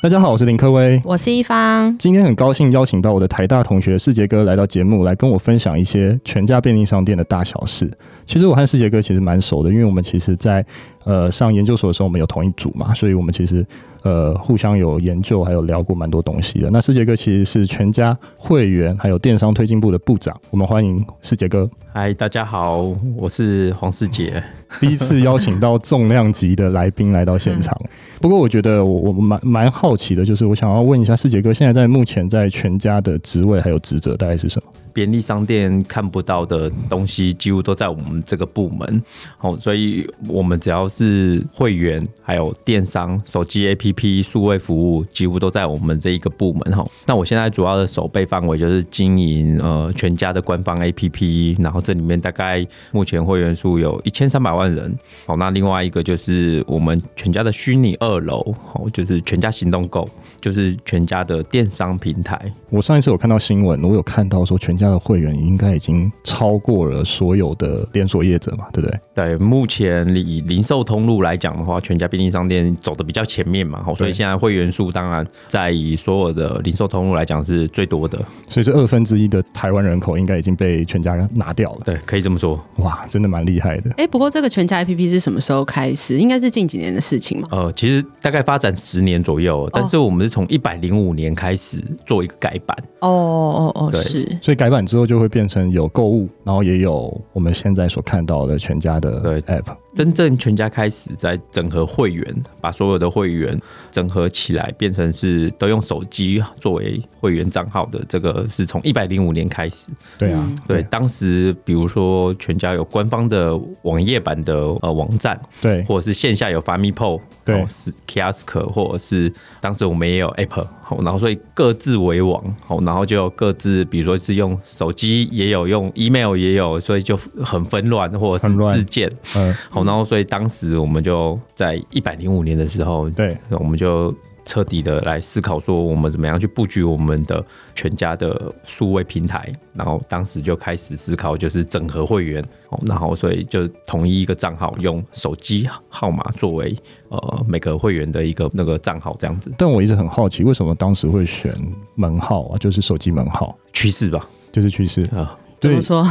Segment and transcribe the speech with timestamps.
[0.00, 1.98] 大家好，我是林科威，我是一方。
[1.98, 7.90] 今天很高兴邀请到我的台大同学世杰哥来到节目，来跟我分享一些全家便利商店的大小事。
[8.28, 10.64] 其实我和世杰哥其实蛮熟的，因为我们其实在
[11.04, 13.66] 呃上研究所的时候，我们有同一组嘛，所以我们其实
[14.02, 16.68] 呃互相有研究，还有聊过蛮多东西的。
[16.70, 21.68] 那世杰哥其实是全家会员还有电商推进部的部长，我们欢迎世杰哥。
[21.94, 24.42] 嗨，大家好，我是黄世杰。
[24.78, 27.74] 第一次邀请到重量级的来宾来到现场，
[28.20, 34.70] 不过我觉得我我蛮蛮好奇的，就是我想要问一下世杰哥，现在在目前在全家的职位还有职责大概是什么？
[34.92, 39.02] 便利商店看不到的东西，几乎都在我们这个部门。
[39.40, 46.76] 哦，所以我们只要是会员，还有电商、手机 APP、数位服务，几乎都在我们这一个部门。
[46.76, 54.94] 哈，那我现在主要的守备范围就是经营呃全家的官方 APP，然后这里面大概目前会员数有一千三百万人。
[55.26, 60.08] 好，那另外一个就是我们全家的虚拟二楼，哦，就是全家行动购。
[60.40, 62.40] 就是全家的电商平台。
[62.70, 69.00] 我上一次有看到新闻，我有看到说全家的会员应该已经超过了所有的连锁业者嘛，对不对？
[69.14, 78.18] 对，目前以零售通路来讲的话，全家便利商店走的比较前面嘛，所以现在会员数当然在以所有的零售通路来讲是最多的。
[78.48, 81.80] 所以这二分之一的台湾人口应该已经被全家拿掉了。
[81.84, 82.62] 对，可以这么说。
[82.76, 83.90] 哇，真的蛮厉害的。
[83.92, 86.18] 哎、欸，不过这个全家 APP 是什么时候开始？
[86.18, 87.48] 应该是近几年的事情嘛。
[87.50, 92.76] 呃，其实大概发展十年左右，但是我们是从一百零五年开始做一个改版。
[93.00, 94.26] 哦哦哦，是。
[94.42, 99.76] 所以改版之后就会变成有购物，然后也有我们现在所看到的全家的 App。
[99.96, 102.24] 真正全家开始在整合会员，
[102.60, 108.04] 把所有的会员整合起来，变成是都用手机作为会员账号的。
[108.08, 109.88] 这个是从一百零五年开始。
[110.16, 117.20] 对啊，对，当时比如说全家有官方的网页版的呃网站，对，或者是线下有 FamiPort，
[117.54, 120.68] 对，是 Kiosk，或者是当时我们也有 Apple，
[121.00, 122.42] 然后所以各自为王，
[122.82, 129.54] 然后就各自，比如说是用手机也有，用 Email 也有，所以就很纷乱，或者是自建，嗯。
[129.70, 134.14] 好然后，所以当时我们就在一百零五年的时候，对，我们就
[134.48, 137.44] 彻底的来思考说，我们怎么样去布局我们的
[137.74, 139.52] 全家的数位平台。
[139.74, 142.42] 然后当时就开始思考，就是整合会员，
[142.86, 146.74] 然后所以就统一一个账号，用手机号码作为
[147.10, 149.52] 呃每个会员的一个那个账号这样子。
[149.58, 151.54] 但我一直很好奇，为什么当时会选
[151.94, 152.56] 门号啊？
[152.56, 155.38] 就是手机门号，趋势吧，就是趋势啊。
[155.60, 156.06] 怎么说？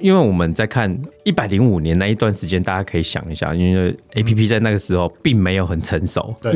[0.00, 6.54] 因为我们在看一百零五年那一段时间，大家可以想一下，因为 A P P 在那个时候并没有很成熟，对。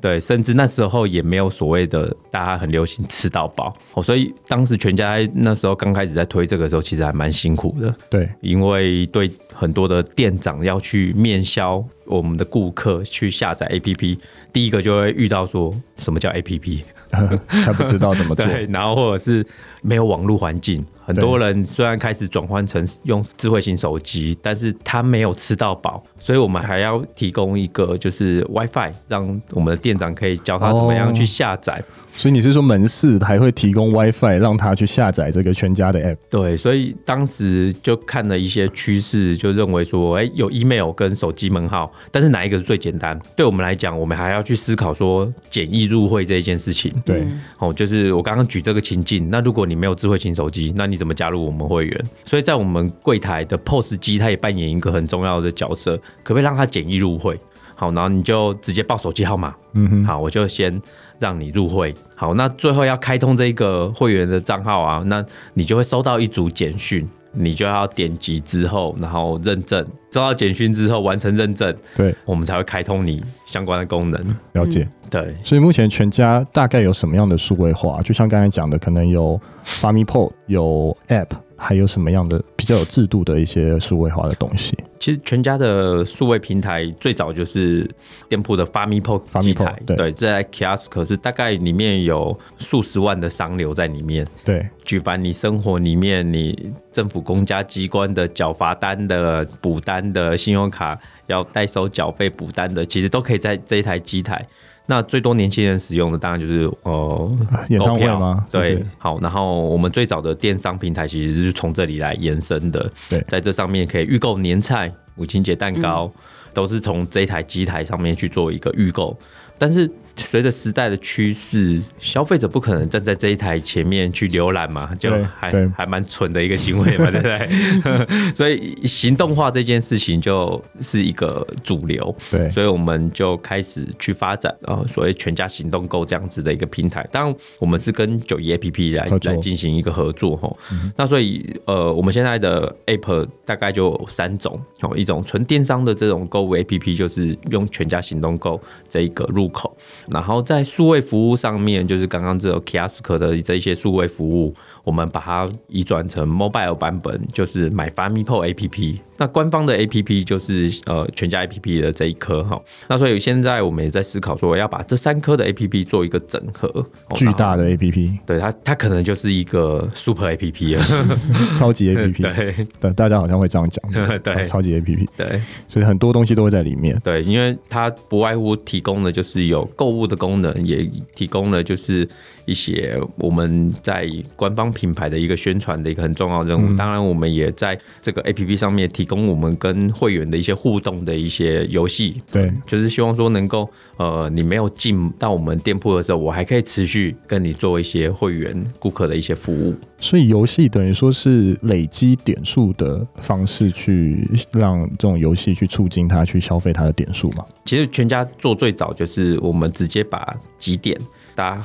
[0.00, 14.16] 对，甚至那时候也没有所谓的大家很流行吃到饱，哦，所以当时全家那时候刚开始在推这个时候，其实还蛮辛苦的，对，因为对很多的店长要去面销我们的顾客去下载 A P P，
[14.52, 19.44] 第一个就会遇到说什么叫 A P P， 他不知道怎么做， 对，然后或者是
[19.82, 20.86] 没有网络环境。
[21.04, 24.07] 很多人虽然开始转换成用智慧型手机，
[24.42, 31.82] 但是他没有吃到饱，所以我们还要提供一个就是 WiFi，让我们的店长可以教他怎么样去下载。
[32.18, 36.16] 所以你是说门市还会提供 WiFi 让他去下载这个全家的 App？
[36.28, 43.16] 对，所以当时就看了一些趋势，就认为说，哎，有 email 跟手机门号，但是哪一个是最简单？
[43.36, 46.92] 对我们来讲，我们还要去思考说简易入会这一件事情。
[47.04, 47.24] 对，
[47.58, 52.04] 哦，就是我刚刚举这个情境，那如果你没有智慧型手机，那你怎么加入我们会员？
[52.24, 57.38] 所以在我们柜台的 POS 机，它也扮演一个很重要的角色，可不可以让它简易入会？
[57.76, 59.54] 好，然后你就直接报手机号码。
[59.74, 60.82] 嗯哼，好，我就先。
[61.18, 65.24] 让你入会，好，那最后要开通这个会员的账号啊，那
[65.54, 74.36] 你就会收到一组简讯，你就要点击之后，然后认证，收到简讯之后完成认证，对，我们才会开通你相关的功能。
[74.52, 78.00] 了解，嗯、对，所以目前全家大概有什么样的数位化？
[78.02, 81.30] 就像刚才讲的，可能有 FamiPort，有 App。
[81.60, 84.78] 还有什么样的比较有制度的一些数位化的东西？
[85.00, 87.88] 其实全家的数位平台最早就是
[88.28, 94.26] 店铺的 FamiPort 机台，对，对，在 Kiosk 是大概里面有数十万的商流在里面。
[94.44, 104.46] 对，举凡你生活里面，你政府公家机关的缴罚单的、补单的、信用卡要代收缴费补单的，其实都可以在这一台机台。
[104.90, 107.36] 那最多年轻人使用的当然就是呃
[107.68, 108.46] 演唱会吗？
[108.50, 112.90] 对，是是好，然后我们最早的电商平台其实是从这里来延伸的。
[113.06, 116.20] 对，在这上面可以预购年菜、母亲节蛋糕，嗯、
[116.54, 119.14] 都是从这台机台上面去做一个预购。
[119.58, 128.32] 但是随着时代的趋势，消费者不可能站在这一台前面去浏览嘛，就还还蛮蠢的一个行为嘛，对不对？
[128.34, 137.06] 所以行动化这件事情就是一个主流，对，所以我们就开始去发展啊，所谓全家行动购这样子的一个平台。
[137.10, 140.54] 当然，我们是跟九一 APP 来来进行一个合作哈。
[140.96, 149.76] 那所以呃，我们现在的 App 大概就有三种哦，一种纯电商的这种购物 APP，就是用全家行动购这一个入口，
[150.10, 154.54] 然后在数位服务上面，就是刚刚这个 Kiosk 的这一些数位服务。
[154.88, 158.98] 我们把它移转成 mobile 版本，就是买 FamiPort APP。
[159.18, 162.58] 那官方的 APP 就是呃全家 APP 的这一颗哈。
[162.88, 168.18] 那所以现在我们也在思考说，要把这三颗的 APP 做一个整合，巨大的 APP。
[168.24, 170.82] 对它，它可能就是一个 Super APP 了，
[171.54, 172.22] 超级 APP。
[172.80, 173.92] 对，大家好像会这样讲。
[174.24, 175.06] 对，超级 APP。
[175.18, 176.98] 对，所以很多东西都会在里面。
[177.04, 182.08] 对，因为它不外乎提供的就是有购物的功能，也提供了就是。
[182.48, 193.68] 一些我们在官方品牌的一个宣传的一个很重要任务，当然我们也在这个 APP 上面提供我们跟会员的一些互动的一些游戏，对，就是希望说能够
[193.98, 199.74] 呃，你没有进到我们店铺的时候，我还可以持续跟你做一些会员顾客的一些服务。
[200.00, 207.44] 所以游戏等于说是累积点数的方式，去让这种游戏去促进他去消费他的点数嘛？
[207.66, 210.98] 其实全家做最早就是我们直接把几点
[211.34, 211.62] 大家。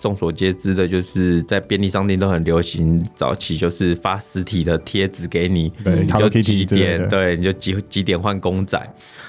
[0.00, 8.80] 众所皆知的，就是在便利商店都很流行，早期就是发实体的贴纸给你，对，你就几点，对，你就几几点换公仔。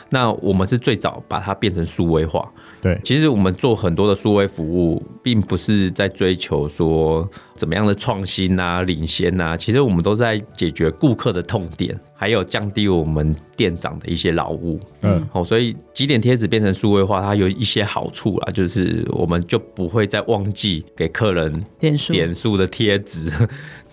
[0.10, 2.50] 那我们是最早把它变成数位化。
[2.80, 14.80] 对，其实我们做很多的数位服务，并不是在追求说怎么样的创新啊、领先啊，其实我们都在解决顾客的痛点，还有降低我们店长的一些劳务。
[15.02, 23.30] 嗯，好，所以几点贴纸变成数位化，它有一些好处啦，就是我们就不会再忘记给客人点数点数的贴纸。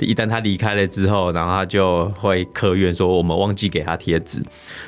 [0.00, 4.43] 一旦他离开了之后，然后他就会客怨说我们忘记给他贴纸。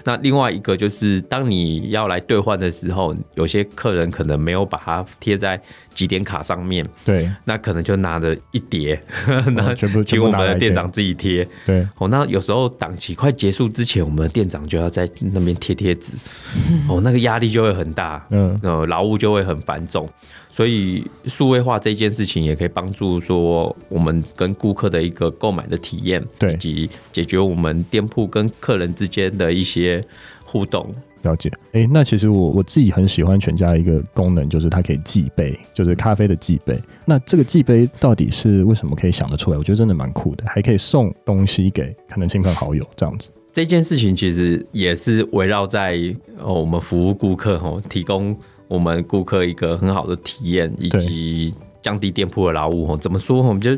[0.05, 5.61] 那另外一个就是，当你要来兑换的时候，有些客人可能没有把它贴在
[5.95, 9.01] 几点卡上面，对，那可能就拿着一叠，
[9.55, 11.47] 那全部请我们的店长自己贴。
[11.65, 16.17] 对，哦，那有时候档期快结束之前，我们的店长就要在那边贴贴纸，
[16.89, 20.09] 哦，那个压力就会很大，嗯，呃，劳务就会很繁重。
[20.57, 30.03] 所以数位化这件事情也可以帮助说我们跟顾客的一个购买的体验，对，以及解决我们店铺跟客人之间的一些
[30.47, 30.89] 互动。
[31.21, 36.81] 了解，哎、欸，那其实我我自己很喜欢全家一个功能，就是它可以寄杯，就是咖啡的寄杯。
[37.05, 39.59] 那这个寄杯到底是为什么可以想得出来？
[39.59, 43.29] 我觉得真的蛮酷的，还可以送东西给可能亲朋好友这样子。
[43.53, 46.01] 这件事情其实也是围绕在
[46.41, 48.35] 哦我们服务顾客哦，提供。
[48.69, 52.97] 我们顾客一个很好的体验，以及降低店铺的劳务。
[52.97, 53.41] 怎么说？
[53.43, 53.71] 我们就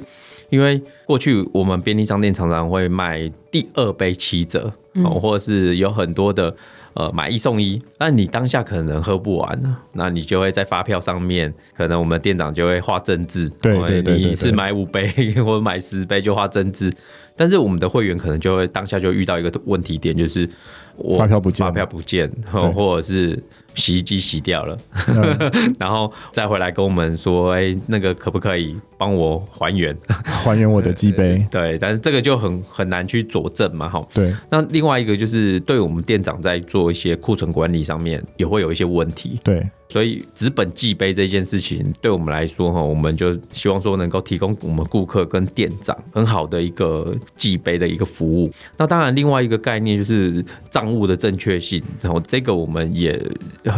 [0.50, 6.54] 因为过去我们便利商店常常会卖第二杯七折，嗯、或者是有很多的
[6.94, 7.78] 呃买一送一。
[7.98, 9.60] 那你当下可能喝不完，
[9.92, 13.46] 那你就会在发票上面，可能我们店长就会画正字。
[13.60, 15.06] 对，你一次买五杯
[15.44, 16.90] 或者买十杯就画正字。
[17.36, 20.48] 但是我们的会员可能就会当下就遇到一个问题点，就是
[20.96, 23.38] 我发票不见，发票不见，或者是。
[23.78, 24.76] 洗衣机洗掉了，
[25.08, 29.96] 嗯、 然后再回来跟我们说，哎、欸，那个可不可以帮我还原？
[30.24, 31.42] 还原我的机杯？
[31.50, 34.06] 对，但是这个就很很难去佐证嘛，哈。
[34.12, 34.34] 对。
[34.50, 39.40] 那另外一个就是，对我们店长在做一些库存管理上面，也会有一些问题。
[39.42, 39.66] 对。
[39.88, 48.52] 所以纸本寄杯这件事情，对我们来说哈，我们就希望说能够提供我们顾客跟店长很好的一个寄杯的一个服务。
[48.76, 53.18] 那当然，另外一个概念就是账务的正确性，然后这个我们也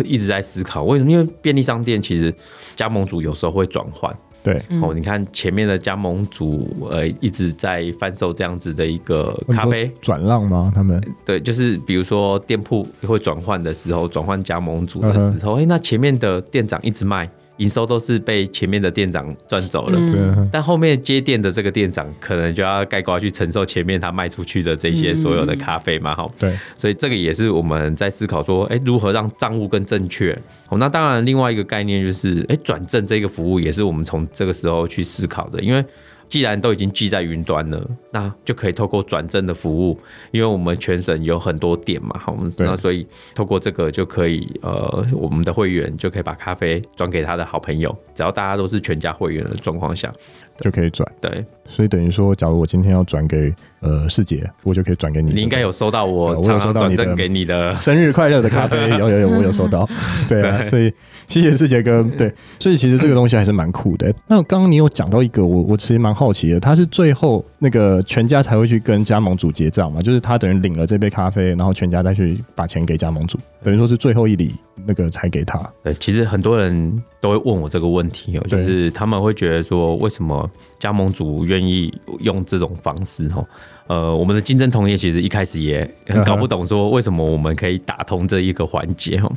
[0.05, 0.83] 一直在思考。
[0.83, 1.11] 为什么？
[1.11, 2.35] 因为便利商店其实
[2.75, 4.15] 加盟主有时候会转换。
[4.43, 10.73] 对哦，你看前面的加盟组呃一直在贩售这样子的一个咖啡转让吗？
[10.75, 17.29] 他们对，就是比如说店铺会转换的时候，转换加盟组的时候，哎、嗯，那前面的店长一直卖。
[17.61, 30.37] 营收都是被前面的店长赚走了，嗯，但后面接店的这个店长可能就要盖瓜去承受前面他卖出去的这些所有的咖啡嘛，哈，对，所以这个也是我们在思考说，哎，如何让账务更正确？
[30.69, 35.85] 哦，那当然另外一个概念就是，哎，转正这个服务也是我们从这个时候去思考的，因为。
[36.31, 39.99] 既然都已经记在云端了，那就可以透过转正的服务，
[40.31, 50.11] 因为我们全省有很多店嘛，好，那所以透过这个就可以，呃，我们的会员就可以把咖啡转给他的好朋友，只要大家都是全家会员的状况下。
[50.61, 51.11] 就可以转。
[51.23, 55.33] 对，所以等于说，假如我今天要转给呃世杰，我就可以转给你。
[55.33, 59.89] 你应该有收到我常常转赠给你的生日快乐的咖啡，有有有，我有收到。
[60.29, 60.93] 对啊，所以
[61.31, 62.03] 谢谢世杰哥。
[62.19, 64.13] 对，所以其实这个东西还是蛮酷的。
[64.27, 70.03] 那刚刚你有讲到一个，我我其实蛮好奇的，他是最后那个全家才会去跟加盟主结账嘛？
[70.03, 74.55] 就是他等于领了这杯咖啡，然后全家再去把钱给加盟主，等于说是最后一礼
[74.87, 75.59] 那个才给他。
[75.85, 83.47] 对，其实很多人都会问我这个问题哦，就是他们会觉得说，为什么加盟主愿意用这种方式哦？
[83.91, 89.29] 呃，我们的竞争同业其实一开始也很搞不懂，说为什么我们可以打通这一个环节哈？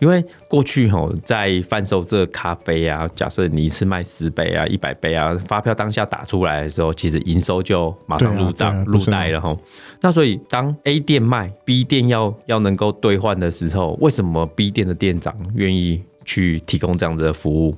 [0.00, 9.56] 因为过去哈，在贩售这个咖啡啊，假设你一次卖十杯啊、一百杯啊，发票当下打出来的时候，其实营收就马上入账入袋了哈。
[10.02, 17.74] 那所以当 A 店卖，B 店要要能够兑换的时候，为什么 B 店的店长愿意去提供这样子的服务？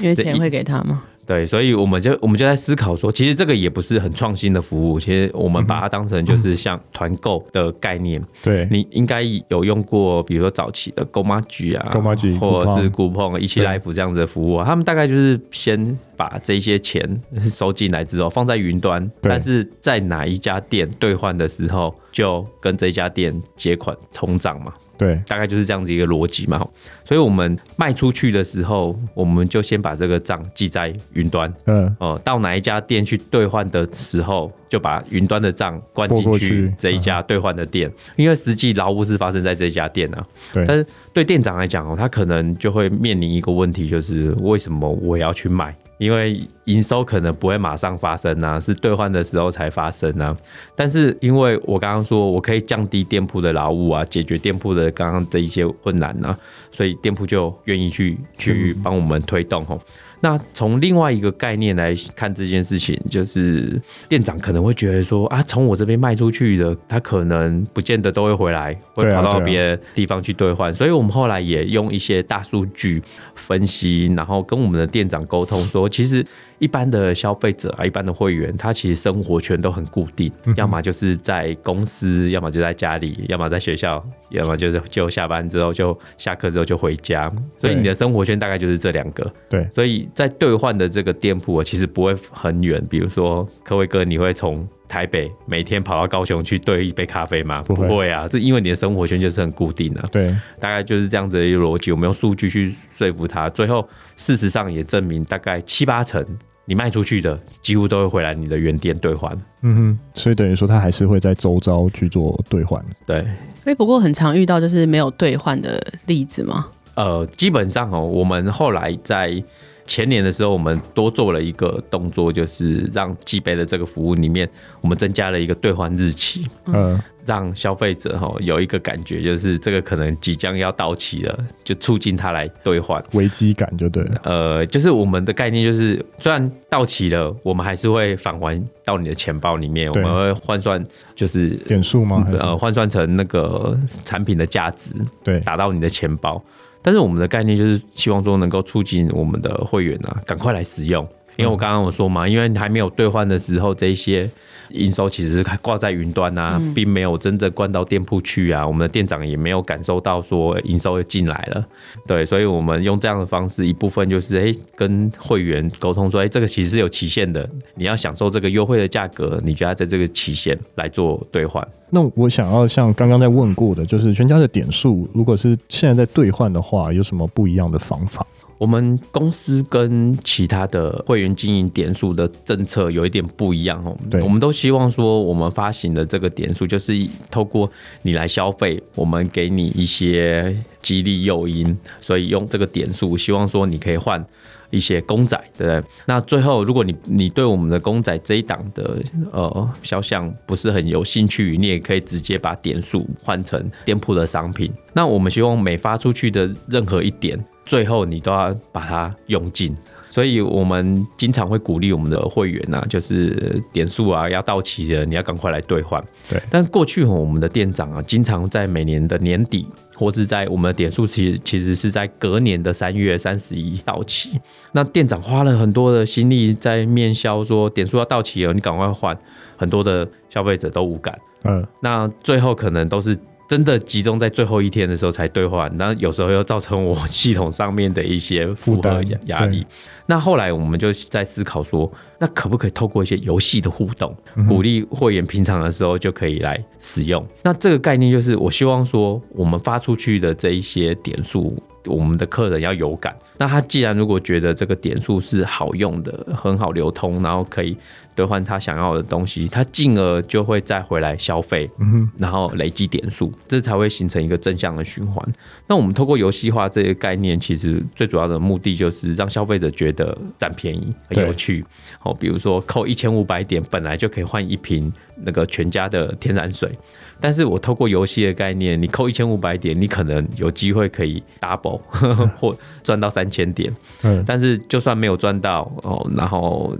[0.00, 1.02] 因为钱会给他吗？
[1.24, 8.20] 对，所以我们就我们就在思考说，其实这个也不是很创新的服务，其实我们把它当成就是像团购的概念。
[8.42, 24.72] 对、嗯，你应该有用过，比如说早期的购妈局啊，购妈局，或者是 Coupon 一起 Life 这样子的服务啊，他们大概就是先把这些钱 收进来之后放在云端，但是在哪一家店兑换的时候，就跟这家店结款冲账嘛。
[25.02, 26.58] 对，大概就是这样子一个逻辑嘛，
[27.04, 40.24] 所以我们卖出去的时候，我们就先把这个账记在云端，嗯，哦、呃，到哪一家店去兑换的时候，就把云端的账灌进去这一家兑换的店，因为实际劳务是发生在这一家店啊。
[40.52, 45.74] 对，但是对店长来讲哦，他可能就会面临一个问题，就是为什么我要去卖？
[46.02, 50.36] 因为营收可能不会马上发生啊，是兑换的时候才发生啊。
[50.74, 56.36] 但是因为我刚刚说我可以降低店铺的劳务啊，解决店铺的刚刚的一些困难啊，
[56.72, 59.80] 所以店铺就愿意去去帮我们推动吼。
[60.24, 70.72] 那从另外一个概念来看这件事情，就是店长可能会觉得说啊，从我这边卖出去的，他可能不见得都会回来，会跑到别的地方去兑换。
[70.72, 73.02] 所以我们后来也用一些大数据
[73.42, 76.24] 分析，然后跟我们的店长沟通说，其实。
[76.62, 84.00] 一般的消费者啊，一般的会员，他其实生活圈都很固定，嗯、要么就是在公司，要么就在家里，要么在学校，
[84.30, 87.28] 要么就是就下班之后就下课之后就回家，
[87.58, 89.28] 所以你的生活圈大概就是这两个。
[89.50, 94.66] 对，所以在兑换的这个店铺其实不会很远，比如说科威哥，你会从。
[94.88, 97.62] 台北每天跑到高雄去兑一杯咖啡吗？
[97.62, 100.06] 不会，不会啊，这因为你的生活圈就是很固定的。
[100.12, 100.28] 对，
[100.60, 101.90] 大概就是这样子的一个逻辑。
[101.90, 106.22] 我们用数据去说服他，最后事实上也证明，大概七八成
[106.64, 109.32] 你卖出去的几乎都会回来你的原店兑换。
[109.62, 112.84] 嗯哼，所以等于说他还是会在周遭去做兑换。
[113.06, 113.26] 对，
[113.64, 116.68] 哎，不过很常遇到就是没有兑换的例子吗？
[116.94, 119.42] 呃，基本上哦，我们后来在。
[119.84, 124.48] 前年的时候，我们多做了一个动作，就是让寄杯的这个服务里面，
[124.80, 134.20] 我们增加了一个兑换日期，嗯，让消费者哈有一个感觉，就是这个可能即将要到期了，就促进他来兑换，危机感就对了。
[134.24, 142.26] 呃，就是我们的概念就是，虽然到期了，我们还是会返还到你的钱包里面，我们会换算就是点数吗？
[142.38, 144.90] 呃，换算成那个产品的价值，
[145.22, 146.42] 对，打到你的钱包。
[146.84, 151.08] 但是我们的概念就是希望说能够促进我们的会员啊，赶快来使用。
[151.36, 154.28] 因为我刚刚我说嘛，因为你还没有兑换的时候，这些
[154.70, 158.66] 营收其实是挂在云端啊，并没有真正灌到店铺去啊。
[158.66, 161.64] 我们的店长也没有感受到说营收进来了。
[162.06, 171.66] 对，所以我们用这样的方式，一部分就是哎、欸、跟会员沟通说，哎、欸、这个其实是有期限的，你要享受这个优惠的价格，你就要在这个期限来做兑换。
[171.90, 178.26] 那我想要像刚刚在问过的，就是全家的点数，如果是现在在兑换的话，有什么不一样的方法？
[178.62, 183.92] 我们公司跟其他的会员经营点数的政策有一点不一样哦。
[184.08, 186.94] 对，我们都希望说，我们发行的这个点数就是
[187.28, 187.68] 透过
[188.02, 194.24] 你来消费，我们给你一些激励诱因，所以用这个点数，希望说你可以换
[194.72, 195.90] 一些公仔，对不对？
[196.06, 198.98] 那最后，如果你你对我们的公仔这一档的
[199.30, 204.72] 呃肖像不是很有兴趣，你也可以直接把点数换成店铺的商品。
[204.92, 207.38] 那我们希望每发出去的任何一点。
[207.64, 209.76] 最后你都要把它用尽，
[210.12, 215.98] 所以我们经常会鼓励我们的会员呐、啊，就是点数啊要到期了，你要赶快来兑换。
[216.28, 224.38] 对，但过去我们的店长啊，经常在每年的年底，或是在我们的点数其实其实是在隔年的三月三十一到期，
[224.72, 229.16] 那店长花了很多的心力在面销，说点数要到期了，你赶快换，
[229.56, 231.18] 很多的消费者都无感。
[231.44, 233.16] 嗯，那最后可能都是。
[233.52, 239.66] 真的集中在最后一天的时候才兑换，那有时候又造成我系统上面的一些负荷压压力。
[240.06, 244.16] 那后来我们就在思考说，那可不可以透过一些游戏的互动，
[244.48, 247.22] 鼓励会员平常的时候就可以来使用？
[247.42, 251.54] 那这个概念就是，我希望说，我们发出去的这一些点数，
[251.84, 253.14] 我们的客人要有感。
[253.38, 257.76] 那他既然如果觉得这个点数是好用的，很好流通，然后可以。
[258.14, 261.70] 兑换他想要的东西，他进而就会再回来消费，
[262.18, 265.26] 然后累积点数，这才会形成一个正向的循环。
[265.66, 271.64] 那我们透过游戏化这个概念，其实最主要的目的就是让消费者觉得占便宜很有趣。
[272.02, 276.70] 哦，比如说扣一千五百点，本来就可以换一瓶那个全家的天然水。
[277.18, 281.80] 但是我透过游戏的概念，你扣一千五百点，你可能有机会可以 double
[282.36, 283.74] 或赚到三千点。
[284.02, 286.76] 嗯，但是就算没有赚到哦，然后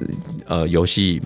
[0.46, 1.20] 呃游戏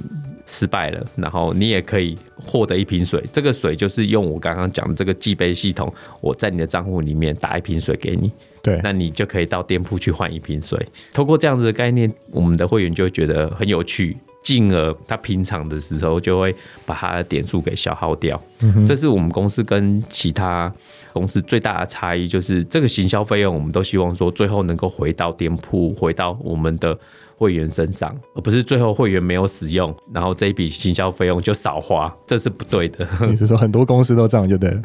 [0.46, 3.24] 失败了，然后你也可以获得一瓶水。
[3.32, 8.30] 这个水就是用我刚刚讲的这个计杯系统，我在你的账户里面打一瓶水给你。
[8.62, 10.78] 对，那你就可以到店铺去换一瓶水。
[11.12, 14.16] 通过这样子的概念，我们的会员就会觉得很有趣。
[14.42, 16.54] 进而他平常的时候就会
[16.84, 18.40] 把他的点数给消耗掉，
[18.86, 20.72] 这是我们公司跟其他
[21.16, 26.94] 公司最大的差异，就是这个行销费用，我们都希望说最后能够回到店铺，回到我们的
[27.38, 33.08] 会员身上，而不是最后会员没有使用，然后这一笔行销费用就少花，这是不对的。
[33.26, 34.82] 你是说很多公司都这样就对了？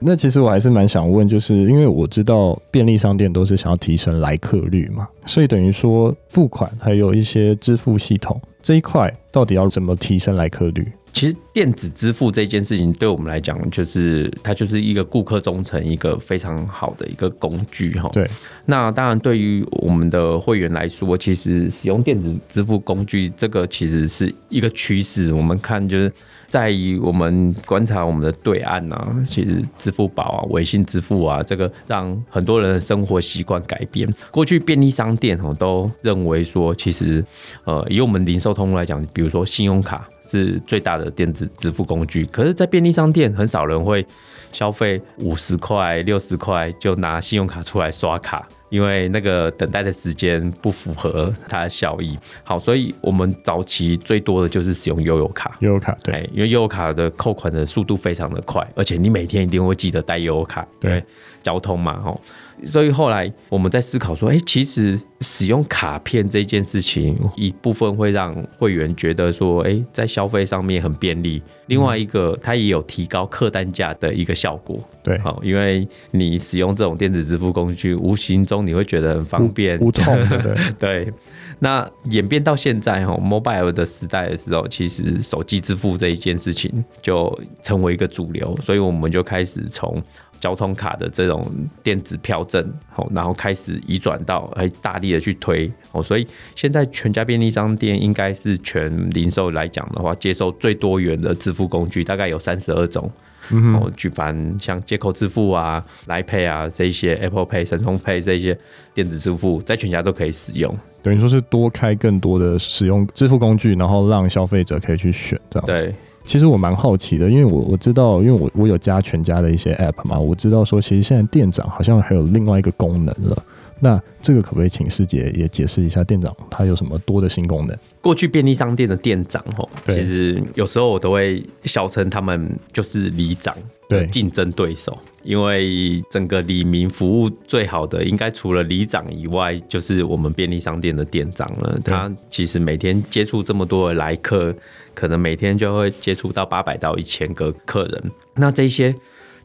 [0.00, 8.40] 那其实我还是蛮想问，就是因为我知道便利商店都是想要提升来客率嘛，所以等于说付款还有一些支付系统。
[8.62, 10.90] 这一块到底要怎么提升来客率？
[11.14, 18.10] 其实电子支付这件事情对我们来讲，就是它就是一个顾客忠诚一个非常好的一个工具哈。
[18.12, 18.28] 对，
[18.66, 25.32] 那当然对于我们的会员来说，其实使用电子支付工具这个其实是一个趋势。
[25.32, 26.12] 我们看就是。
[26.46, 34.08] 在于我们观察我们的对岸啊，其实支付宝啊、微信支付啊，这个让很多人的生活习惯改变。
[34.30, 37.24] 过去便利商店哦都认为说，其实
[37.64, 44.04] 呃以我们零售通路来讲，比如说信用卡是最大的电子支付工具，可是，在便利商店很少人会
[44.52, 48.46] 消费五十块、六十块就拿信用卡出来刷卡。
[48.70, 55.56] 因为那个等待的时间不符合它的效益，好，所以我们早期最多的就是使用悠游卡。
[55.60, 61.04] 悠游卡，对，因为悠游卡的扣款的速度非常的快，而且你每天一定会记得带悠游卡，对，
[61.40, 62.20] 交通嘛，吼。
[62.64, 71.42] 所以后来我们在思考说，哎，其实使用卡片这件事情，一部分会让会员觉得说，哎，在消费上面很便利。
[71.66, 74.78] 另外一个，它也有提高客单价的一个效果。
[75.02, 80.04] 对，好，因为你使用这种电子支付工具，无形中你会觉得很方便，无痛。
[80.28, 81.12] 对， 对。
[81.60, 90.02] 那演变到现在哈，mobile 的时代的时候，其实手机支付这一件事情就成为一个主流，所以我们就开始从。
[90.44, 91.50] 交通卡的这种
[91.82, 103.10] 电子票证，好，然后开始移转到，哎，大力的去推，哦，所以现在全家便利商店应该是全零售来讲的话，接受最多元的支付工具，大概有三十二种，
[103.50, 108.54] 哦，举凡像接口支付啊、来 Pay 啊这些，Apple Pay、神通 Pay 这些
[108.92, 115.94] 电子支付，在全家都可以使用，等于说是多开更多的使用支付工具，然后让消费者可以去选，这样对。
[116.24, 123.42] 其实我蛮好奇的，因为我我知道，因为我我有加全家的一些 App 嘛，我知道说其实现在店长好像还有另外一个功能了。
[123.80, 127.76] 那这个可不可以请师姐也解释一下，店长他有什么多的新功能？
[128.00, 133.56] 过去便利商店的店长吼，其实有时候我都会笑称他们就是里长
[133.88, 141.78] 对竞争对手，因为整个里民服务最好的，应该除了里长以外，就是我们便利商店的店长了。
[141.84, 144.54] 他其实每天接触这么多的来客。
[144.94, 148.94] 可能每天就会接触到八百到一千个客人，那这些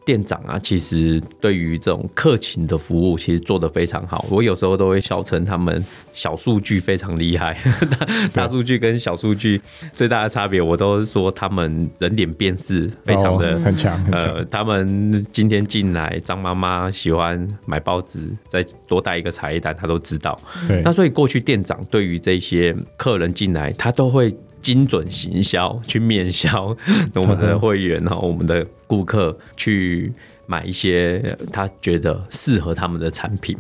[0.09, 4.25] 店长啊，其实对于这种客情的服务，其实做得非常好。
[4.27, 7.55] 我有时候都会笑称他们小数据非常厉害，
[8.33, 9.61] 大数据跟小数据
[9.93, 14.03] 最大的差别，我都说他们人脸辨识非常的、哦、很强。
[14.11, 20.41] 呃，他们今天进来，张妈妈喜欢买包子，再多带一个茶叶蛋，他都知道。
[20.67, 24.35] 对，那所以过去店长对于这些客人进来，他都会。
[24.61, 26.75] 精准行销去面销
[27.15, 30.11] 我们的会员然后，我们的顾客去
[30.45, 33.57] 买一些他觉得适合他们的产品，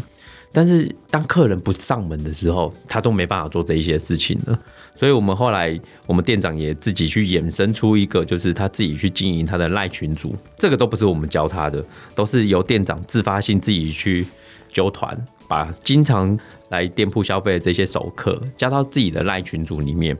[0.51, 4.59] 但是当客人不上门的时候，他都没办法做这一些事情了。
[4.95, 11.83] 所以我们后来，我们店长也自己去衍生出一个，就是他自己去经营他的赖群组，这个都不是我们教他的，
[12.13, 14.25] 都是由店长自发性自己去
[14.69, 16.37] 揪团，把经常。
[16.69, 20.15] 来店铺消费的这些熟客，加到自己的赖群组里面。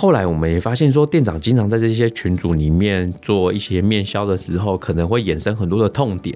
[0.00, 6.34] 后来我们也发现说，店长经常在这些群组里面做一些面销的时候，可能会衍生很多的痛点，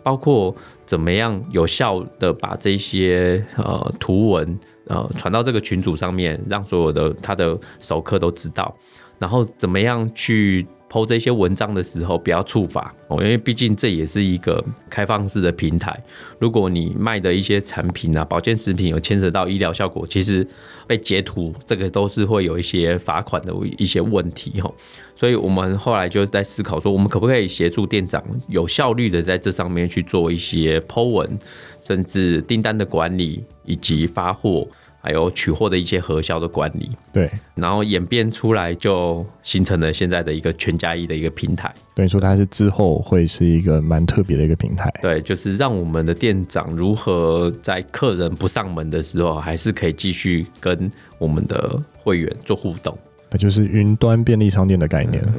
[0.00, 0.54] 包括
[0.86, 8.72] 怎么样有效的把这些呃图文呃传到这个群组上面，让所有的他的熟客都知道，
[9.18, 10.64] 然后怎么样去。
[10.90, 15.96] 剖这些文章的时候，不要触法哦，因为毕竟这也是一个开放式的平台。
[16.40, 20.44] 如果你卖的一些产品啊，保健食品有牵扯到医疗效果，其实
[20.88, 24.68] 被截图，这个都是会有一些罚款的一些问题哈。
[25.14, 31.38] 所以我们后来就在思考说，我们可不可以协助店长有效率的在这上面去做一些 PO 文，
[31.82, 34.66] 甚至订单的管理以及发货。
[35.02, 41.72] 还有取货的一些核销的管理，对，然后演变出来就形成了现在的一个全家一的一个平台。
[41.94, 44.92] 等于说它是之后会是一个蛮特别的一个平台。
[45.00, 52.96] 对，就是让我们的店长如何在客人不上门的时候，还是可以继续跟我们的会员做互动。
[53.30, 55.22] 那就是云端便利商店的概念。
[55.22, 55.32] 呃，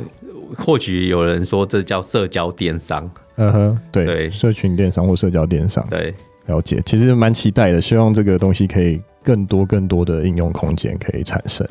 [0.58, 3.10] 或许有人说这叫社交电商。
[3.36, 5.86] 嗯哼，对，对，社群电商或社交电商。
[5.90, 6.14] 对，
[6.48, 6.82] 了解。
[6.86, 9.00] 其实蛮期待的，希望这个东西可以。
[9.24, 11.68] 更多更多的应用空间可以产生。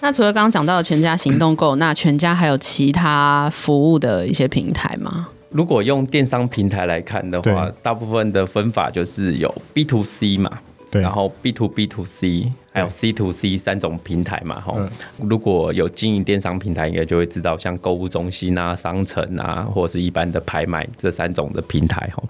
[0.00, 5.28] 那除了刚刚讲到的全家行动购，那全家还有其他服务的一些平台吗？
[5.50, 10.58] 如果用电商平台来看的话，大部分的分法就是有 B to C 嘛，
[10.90, 14.58] 对，然后 B to B to C，还有 C to C 三种平台嘛。
[14.58, 14.74] 哈，
[15.20, 22.10] 如果有经营电商平台，应该就会知道，像购物中心啊、商城啊，或者是一般的拍卖这三种的平台。
[22.16, 22.22] 哈。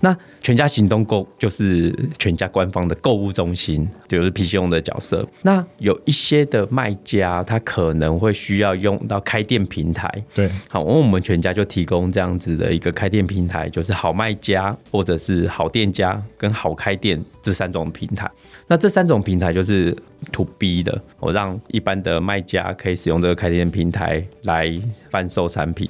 [0.00, 5.26] 那全家行动购就是全家官方的购物中心，就是 PC 用的角色。
[5.42, 10.08] 那有一些的卖家，他可能会需要用到开店平台。
[10.34, 18.30] 对，好，我们全家就提供这样子的一个开店平台，就是好卖家或者是好店家跟好开店这三种平台。
[18.68, 19.96] 那这三种平台就是
[20.32, 24.72] To B 的，我让一般的卖家可以使用这个开店平台来
[25.10, 25.88] 贩售产品。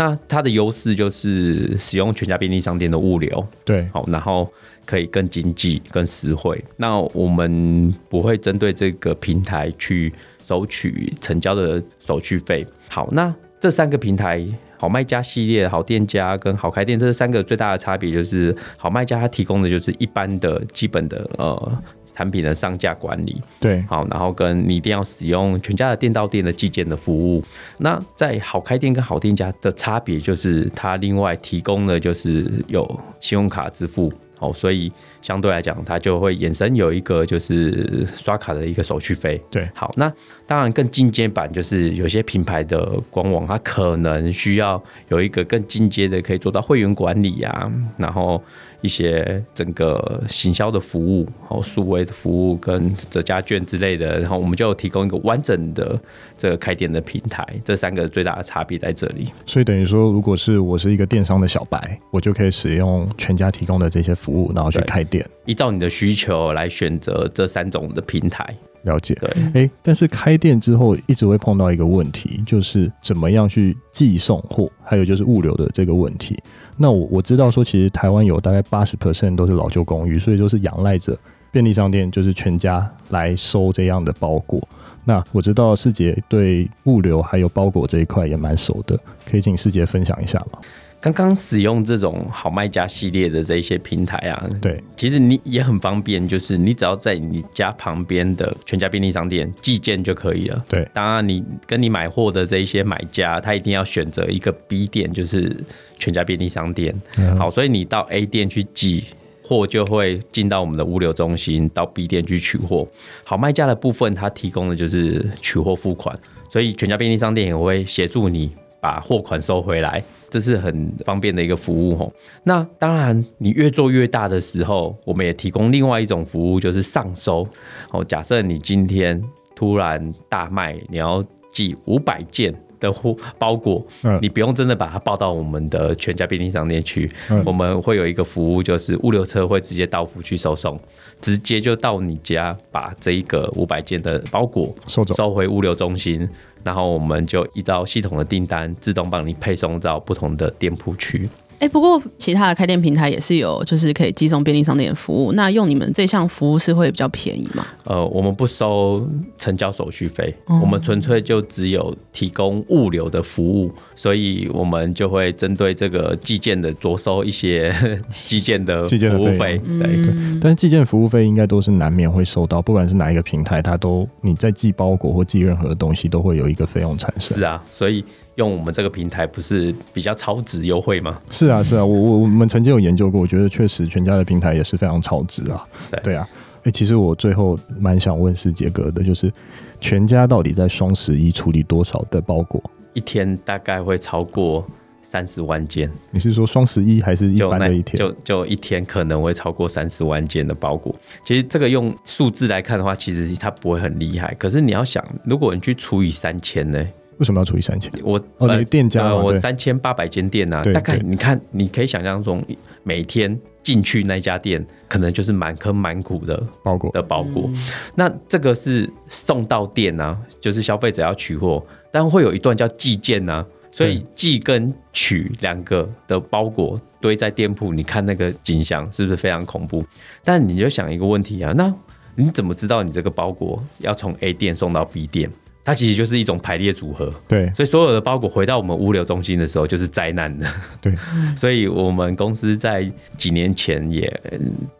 [0.00, 4.50] 那它的优势就是使用全家便利商店的物流，对，好，然后
[4.86, 6.58] 可以更经济、更实惠。
[6.78, 10.10] 那我们不会针对这个平台去
[10.48, 12.66] 收取成交的手续费。
[12.88, 14.42] 好，那这三个平台，
[14.78, 21.82] 好卖家系列、好店家跟好开店，这三个最大的差别就是，好卖家它提供的就是一般的基本的呃。
[22.20, 27.42] 产品的上架管理，对，好，然后跟你一定要使用全家的店到店的寄件的服务。
[27.78, 32.84] 那在好开店跟好店家的差别就是，它另外提供的就是有
[33.20, 34.12] 信用卡支付。
[34.38, 39.38] 哦，所以相对来讲，它就会衍生有一个就是刷卡的一个手续费。
[39.50, 40.10] 对，好，那
[40.46, 48.42] 当然更进阶版就是有些品牌的官网，它可能需要有一个更进阶的，可以做到会员管理啊，然后
[48.80, 56.00] 一些整个行销的服务，哦，数位的服务跟折价券之类的，然后我们就提供一个完整的
[56.38, 57.46] 这个开店的平台。
[57.62, 59.28] 这三个最大的差别在这里。
[59.44, 64.30] 所以等于说，如果是我是一个电商的小白，我就可以使用全家提供的这些服务。
[64.30, 68.54] 服务，然后去开店，依照你的需求来选择这三种的平台。
[68.82, 69.30] 了解，对，
[69.62, 76.38] 哎，但是开店之后一直会碰到一个问题，就是怎么样去寄送货，还有就是物流的这个问题。
[76.76, 81.18] 那我我知道说，其实台湾有大概八十 percent 都是老旧公寓，所以都是仰赖着
[81.52, 84.66] 便利商店，就是全家来收这样的包裹。
[85.04, 90.58] 那我知道世杰对物流还有包裹这一块也蛮熟的，可以请世杰分享一下吗？
[91.00, 100.64] 刚刚使用这种好卖家系列的这一些平台啊，对，其实你也很方便，就是你只要在你家旁边的全家便利商店寄件就可以了。
[100.68, 105.56] 对，当然你跟你买货的这一些买家，他一定要选择一个 B 店，就是
[105.98, 106.94] 全家便利商店。
[107.16, 109.04] 嗯、好，所以你到 A 店去寄
[109.42, 112.86] 货，就会进到我们的物流中心，到 B 店去取货。
[113.24, 116.14] 好卖家的部分，它提供的就是取货付款，
[116.50, 120.02] 所以全家便利商店也会协助你把货款收回来。
[120.30, 122.12] 这是很方便的一个服务吼。
[122.44, 127.44] 那当然，你越做越大的时候，我们也提供另外一种服务，就是上收。
[127.90, 129.20] 哦，假设你今天
[129.56, 131.20] 突然大卖，你要
[131.52, 133.84] 寄五百件的货包裹，
[134.22, 137.10] 你不用真的把它报到我们的全家便利商店去，
[137.44, 140.78] 我们会有一个服务，就是物流车会直接到府去收送，
[141.20, 146.28] 直接就到你家把这一个五百件的包裹收走，收回物流中心。
[146.62, 151.28] 然后我们就依照系统的订单，自动帮你配送到不同的店铺去。
[151.60, 155.32] 哎，不过其他的开店平台也是有，就是可以寄送便利商店服务。
[155.32, 157.66] 那用你们这项服务是会比较便宜吗？
[157.84, 159.06] 呃，我们不收
[159.38, 167.70] 成交手续费，嗯、我们纯粹就只有提供物流的服务，所以我们就会针对这个寄件的着收一些
[168.26, 169.60] 寄件的服务费。
[169.78, 177.36] 对，嗯、但是寄件服务费应该都是难免会收到，不管是哪一个平台，它都你在寄包裹或寄任何的东西，都会有一个费用产生。
[177.36, 178.02] 是啊，所以。
[178.40, 181.20] 用我们这个平台不是比较超值优惠吗？
[181.30, 185.62] 是啊，是啊，我我我们曾经有研究过，我觉得确实全家的平台也是非常超值啊。
[185.90, 189.30] 对对啊，哎、欸，其实我最后蛮想问世杰哥的，就是
[189.78, 192.62] 全家到底在双十一处理多少的包裹？
[192.94, 194.66] 一天大概会超过
[195.02, 195.90] 三十万件。
[196.10, 197.98] 你是说双十一还是一般的一天？
[197.98, 200.94] 就就，就一天可能会超过三十万件的包裹。
[201.26, 204.34] 其实这个用数字来看的话，其实它不会很厉害。
[204.38, 206.82] 可是你要想，如果你去除以三千呢？
[207.20, 207.90] 为什么要除以三千？
[208.02, 212.42] 我哦，你店家，我三千八百间店啊，大概你看，你可以想象中，
[212.82, 217.48] 每天进去那家店，可能就是满坑满谷的包裹的包裹。
[217.94, 229.84] 那这个是送到店啊，就是消费者要取货，但会有一段叫寄件啊，所以寄跟取两个的包裹堆在店铺，你看那个景象是不是非常恐怖？
[230.24, 231.70] 但你就想一个问题啊，那
[232.16, 235.30] 你怎么知道你这个包裹要从 A 店送到 B 店？
[235.62, 240.46] 它其实就是一种排列组合，对，所以所有的包裹回到我们物流中心的时候就是灾难的，
[240.80, 240.94] 对，
[241.36, 244.20] 所以我们公司在几年前也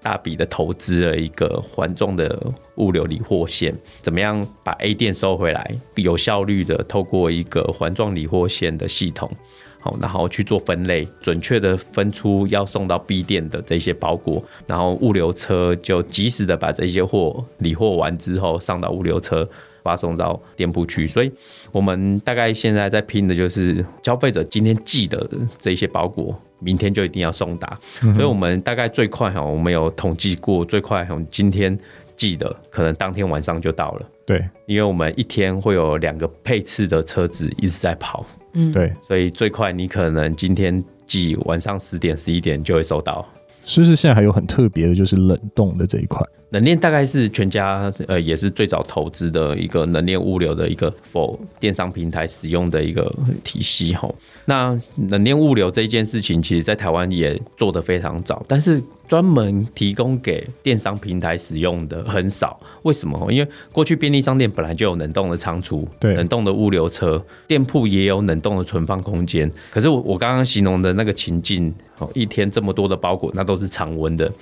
[0.03, 2.41] 大笔的投资了一个环状的
[2.77, 9.31] 物流理货线，怎么样把 A 店收回来，有效率的透过一个环状理货线的系统，
[9.81, 19.47] 好，然后去做分类，准确的分出要送到 B 店的这些包裹，然后物流车就及时的把这些货理货完之后上到物流车。
[19.83, 21.33] 发送到店铺去，所以
[21.73, 27.79] 我们大概现在在拼的就是消费者今天寄的这些包裹，明天就一定要送达。
[28.03, 31.79] 嗯、所以我们大概最快哈，我们有统计过，最快从，今天
[32.17, 34.07] 寄的可能当天晚上就到了。
[34.27, 38.25] 对，因为我们一天会有两个配次的车子一直在跑。
[38.53, 43.27] 嗯，对，所以最快你可能今天寄晚上十点十一点就会收到。
[43.65, 46.25] 是不是现在还有很特别的，就是冷冻的这一块？
[46.51, 53.09] 冷链大概是全家呃，也是最早投资的一个冷链物流的一个 for 电商平台使用的一个
[53.45, 54.13] 体系吼。
[54.47, 54.77] 那
[55.11, 62.59] 冷链物流这一件事情，其实在台湾也做得非常早，但是专门提供给电商平台使用的很少。
[62.83, 63.33] 为什么？
[63.33, 69.49] 因为过去便利商店本来就有冷冻的仓储，对，冷冻的物流车，店铺也有冷冻的存放空间。
[69.71, 71.73] 可是我我刚刚形容的那个情境，
[72.15, 74.33] 一天这么多的包裹，那都是常温的。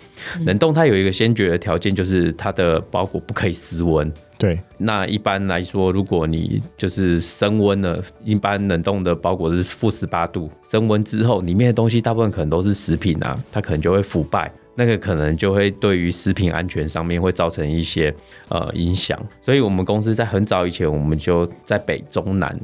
[0.46, 1.88] 冷冻它有一个先决的条件。
[1.98, 4.12] 就是它的包裹不可以失温。
[4.38, 18.14] 对，那一般来说，如果你就是升温了，一般冷冻的包裹是负十八度，升温之后，里面的东西大部分可能都是食品啊，它可能就会腐败，那个可能就会对于食品安全上面会造成一些
[18.48, 19.18] 呃影响。
[19.42, 22.56] 所以我们公司在很早以前，我们就在北中南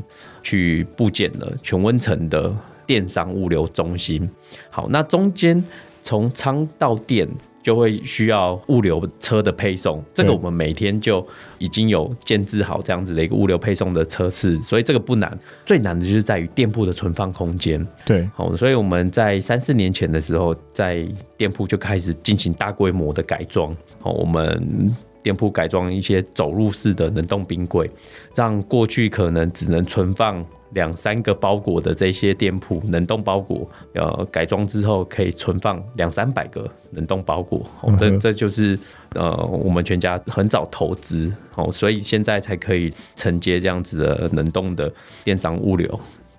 [0.44, 2.54] 去布建了全温层的
[2.86, 4.28] 电商物流中心。
[4.70, 5.62] 好，那中间
[6.02, 7.28] 从仓到店。
[7.64, 15.38] 就会需要物流车的配送，这个我们每天就已经有建制好这样子的一个物流配送的车次，所以这个不难。
[15.64, 17.82] 最难的就是在于店铺的存放空间。
[18.04, 23.74] 对，好，所以我们在三四年前的时候，在店铺就开始进行大规模的改装。
[23.98, 27.90] 好，我们店铺改装一些走入式的冷冻冰柜，
[28.36, 30.44] 让过去可能只能存放。
[30.74, 38.78] 两三个包裹的这些店铺，冷冻包裹，呃，改装之后可以存放两三百个冷冻包裹，哦，这这就是
[39.14, 44.92] 呃，我们全家很早投资，哦，所以现在才可以承接这样子的冷冻的
[45.24, 45.88] 电商物流。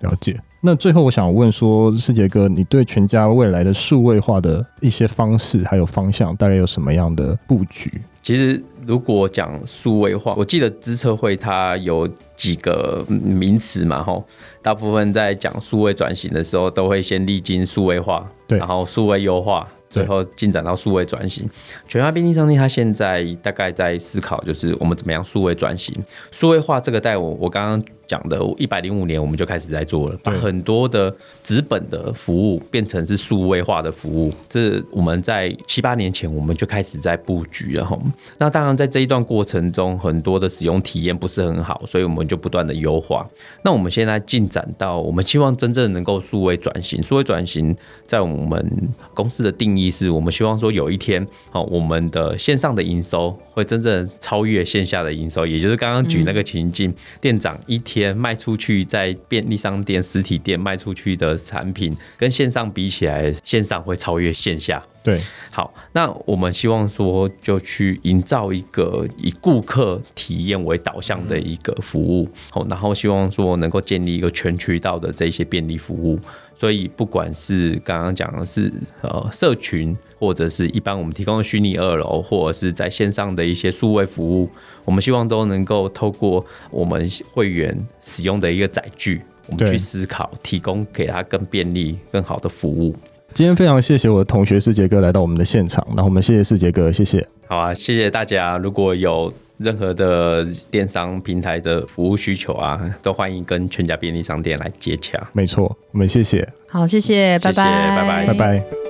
[0.00, 0.38] 了解。
[0.66, 8.02] 那最后我想问说，世杰哥，你对全家未来的数位化的一些方式还有方向，大概有什么样的布局？
[8.20, 14.24] 其实，如果讲数位化，我记得资策会它有几个名词嘛，吼，
[14.60, 21.48] 大部分在讲数位转型的时候，都会先历经数位化，对，然后数位优化，最后进展到数位转型。
[21.86, 25.94] 全家便利商店它现在大概在思考，就是我们怎么样数位转型、
[26.32, 27.84] 数位化这个带我我刚刚。
[28.06, 34.32] 讲的，一百零五年我们就开始在做了，把很多的纸本的服务变成是数位化的服务。
[34.48, 37.98] 这我们在七八年前我们就开始在布局了哈。
[38.38, 43.28] 那当然在这一段过程中，很多的使用体验不是很好，所以我们就不断的优化。
[43.62, 47.02] 那我们现在进展到，我们希望真正能够数位转型。
[47.02, 57.95] 数位转型在我们公司的定义是，我们希望说有一天，好，我们的线上的营收会真正超越线下的营收，也就是刚刚举那个情境，店长一天。
[58.00, 64.82] 天卖出去在便利商店实体店卖出去的产品，跟线上比起来，线上会超越线下。
[65.02, 65.18] 对，
[65.50, 76.18] 好，那我们希望说，就去营造一个以顾客体验为导向的一个服务，好，然后希望说能够建立一个全渠道的这些便利服务。
[76.58, 84.48] 所以，不管是刚刚讲的是呃社群，或者是一般我们提供的虚拟二楼，或者是在线上的一些数位服务，
[84.84, 92.94] 我们希望都能够透过我们会员使用的一个载具，我们去思考，提供给他更便利、更好的服务。
[93.34, 97.26] 今天非常谢谢我的同学世杰哥来到我们的现场，那我们谢谢世杰哥，谢谢。
[97.46, 98.56] 好啊，谢谢大家。
[98.56, 105.20] 如果有任何的电商平台的服务需求啊，都欢迎跟全家便利商店来接洽。
[105.34, 106.48] 没错，我们谢谢。
[106.66, 108.85] 好，谢谢，拜拜，谢谢，拜拜，拜拜。